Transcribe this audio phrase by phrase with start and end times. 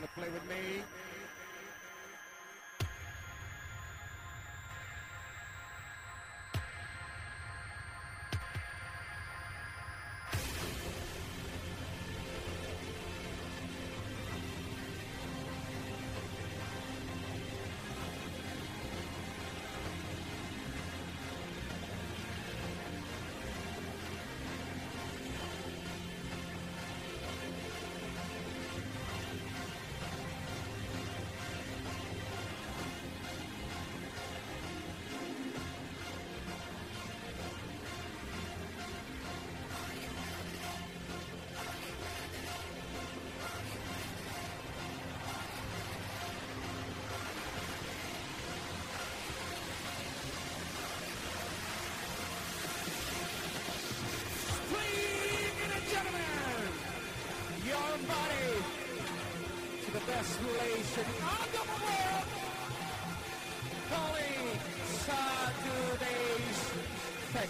[0.00, 0.82] Wanna play with me?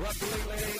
[0.00, 0.79] Luckily, ladies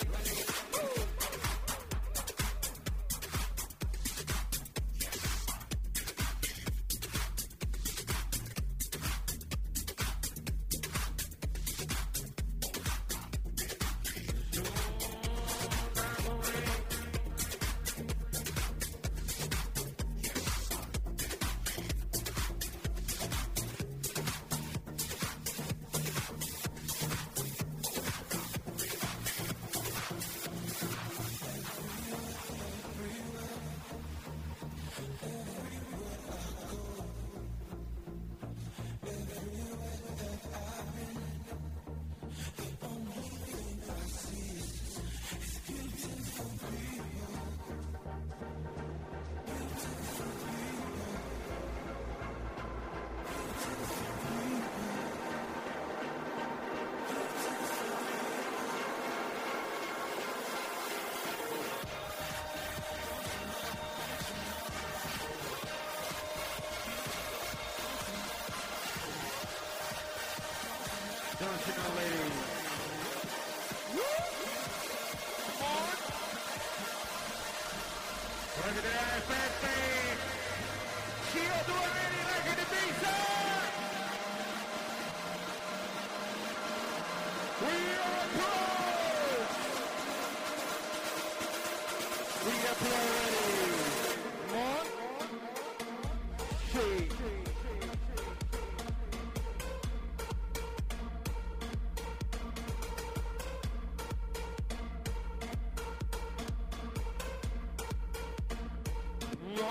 [109.61, 109.67] we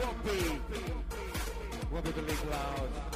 [0.00, 0.14] will.
[2.02, 3.13] be, the League loud.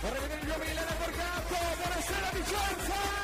[0.00, 1.58] Vorrei vedere gli uomini della Borgato!
[1.82, 3.19] Buonasera Vicenza!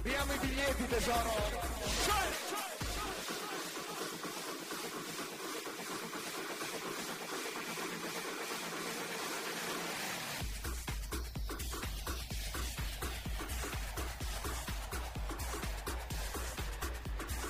[0.07, 1.33] Abbiamo i biglietti tesoro!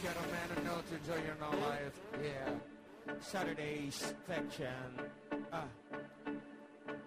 [0.02, 2.50] gentlemen and notes enjoy your now life Yeah.
[3.20, 4.88] Saturday's section.
[5.52, 5.56] Uh,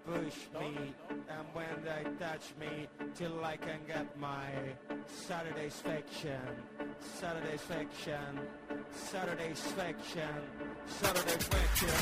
[0.06, 0.94] push me,
[1.28, 4.48] and when they touch me, till I can get my
[5.08, 6.46] Saturday's fiction.
[7.20, 8.32] Saturday's fiction.
[8.94, 10.36] Saturday's fiction.
[10.86, 12.00] Saturday's fiction.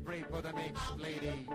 [0.10, 1.46] i for the mix, lady.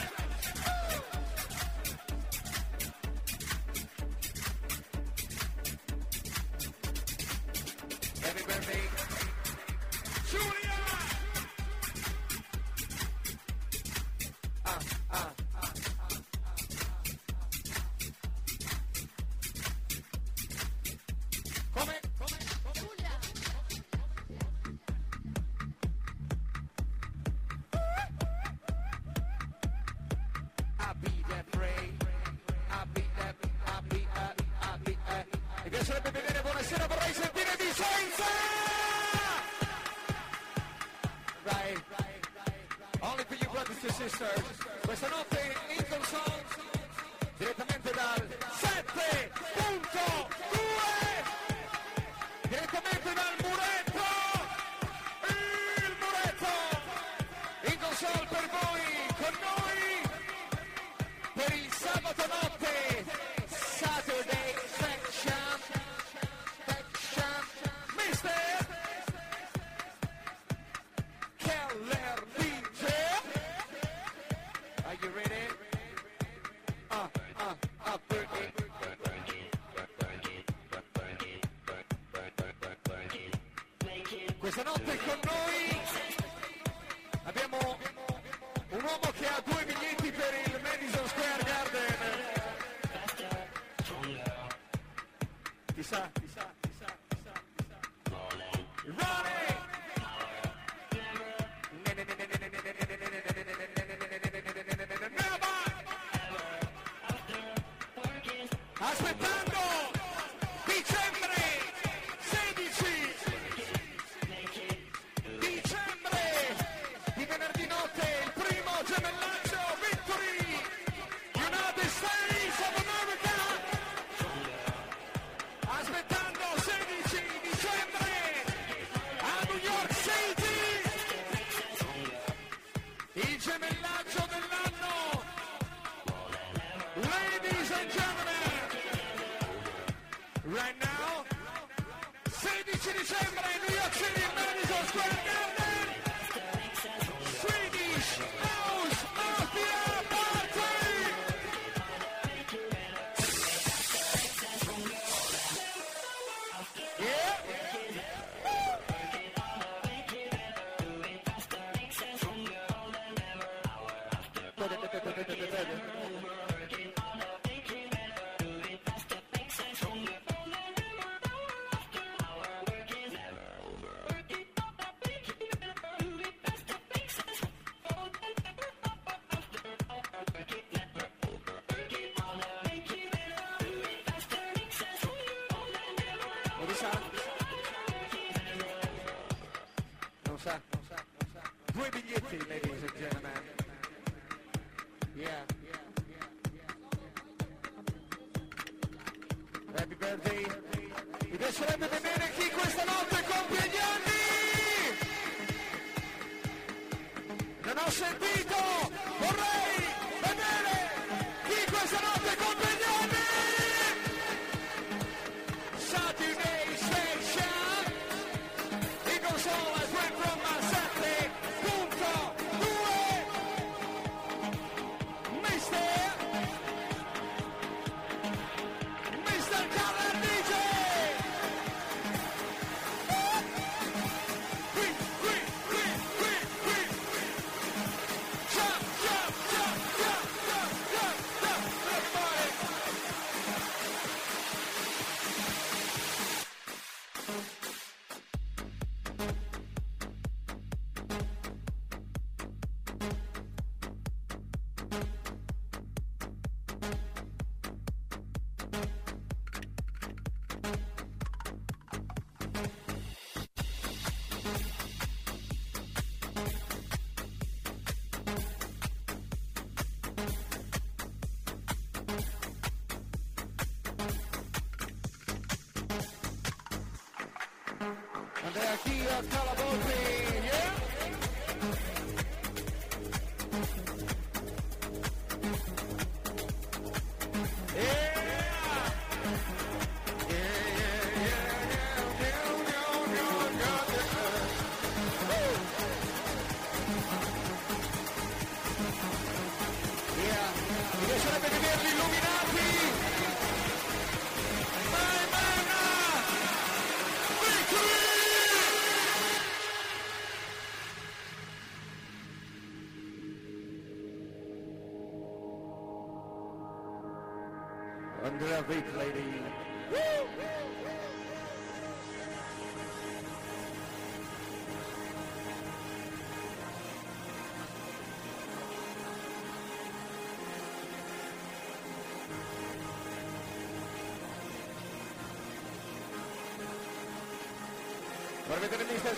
[278.42, 280.79] And they are here, Calabozi, yeah?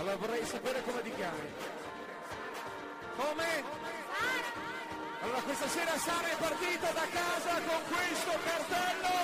[0.03, 1.49] Allora vorrei sapere come ti chiami.
[3.15, 3.63] Come?
[5.21, 9.15] Allora questa sera Sara è partita da casa con questo cartello.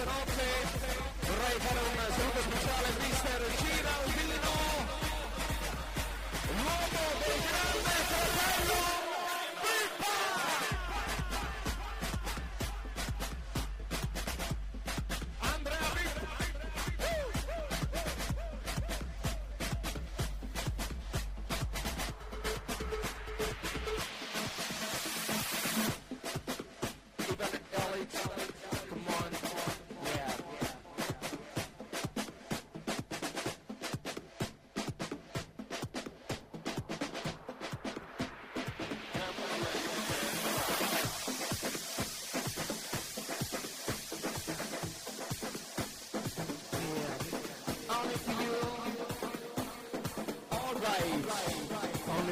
[0.00, 0.27] it all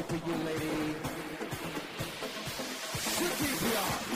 [0.03, 0.94] coming you, lady.
[3.16, 4.15] Shoot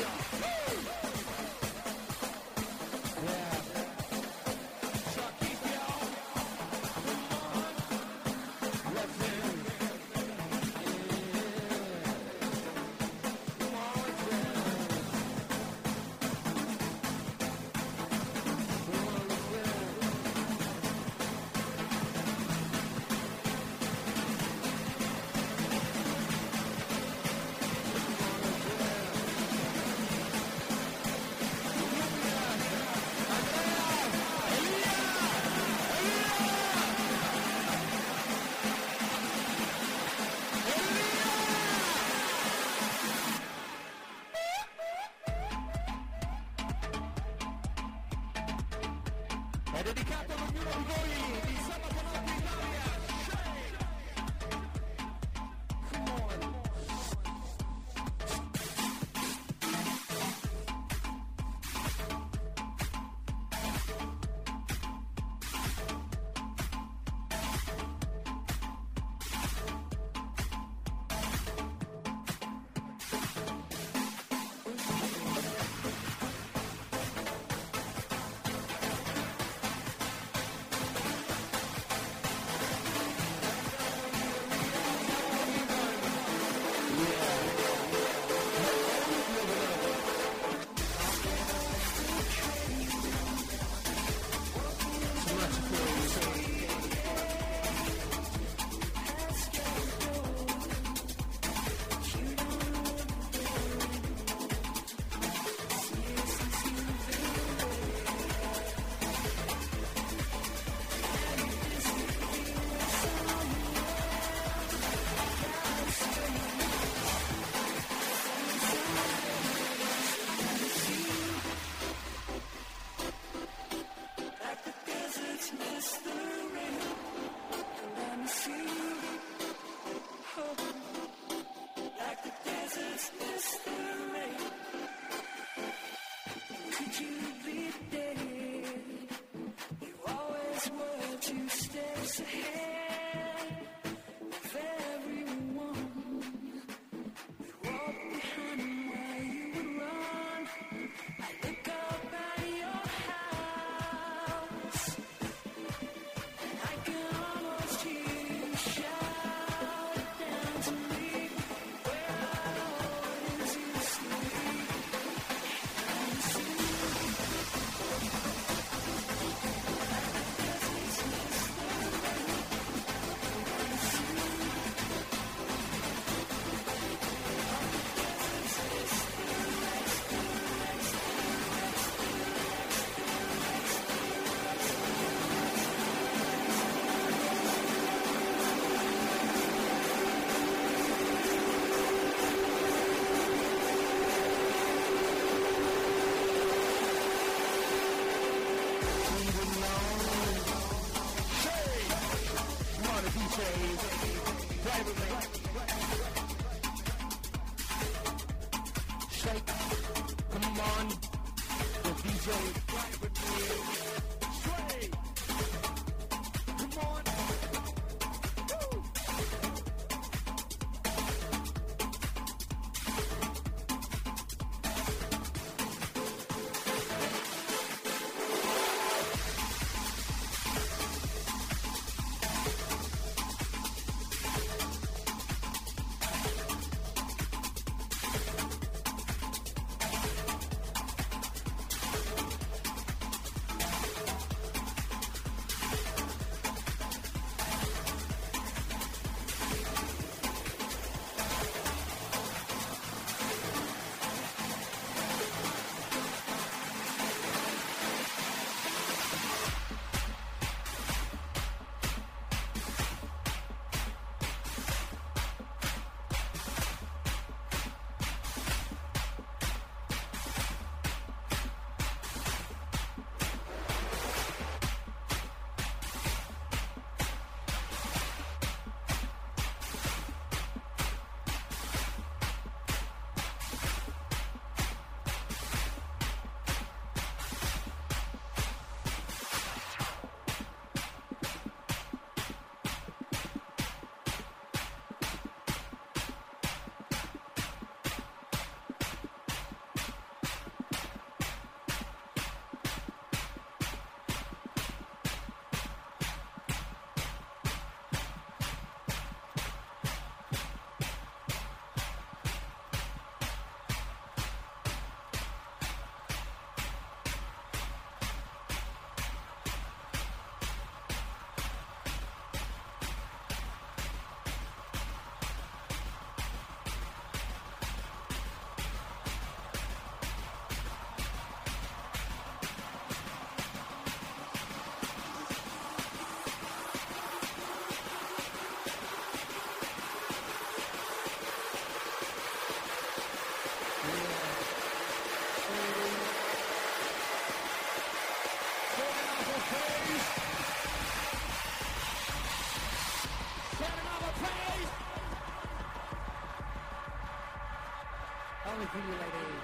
[358.62, 359.40] accumulating.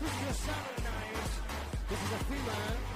[0.00, 0.87] This is your Saturday
[2.10, 2.87] a feline.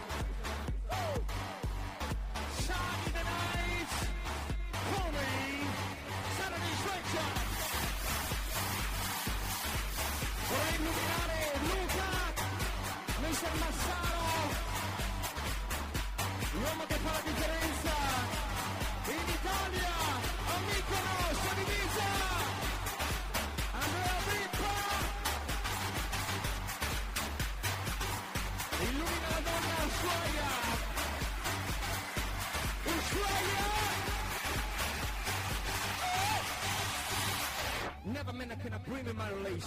[39.23, 39.67] Marlies.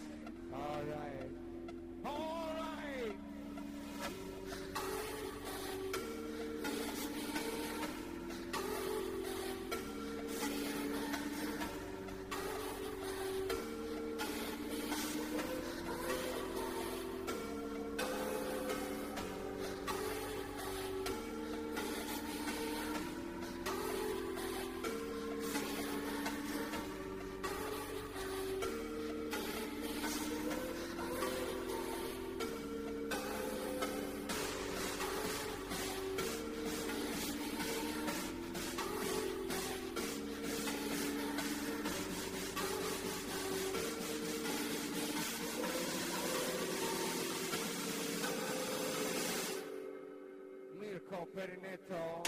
[51.33, 52.23] perneto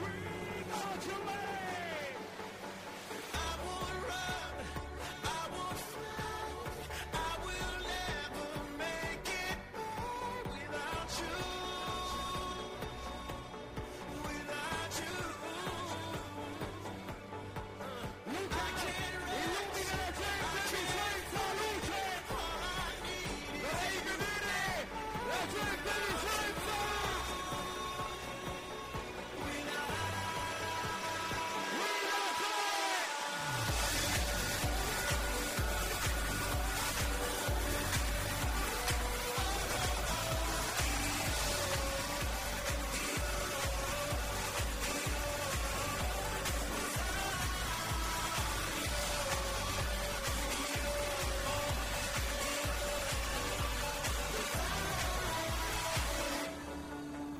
[0.00, 0.31] We